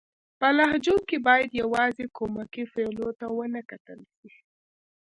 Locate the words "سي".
4.15-4.29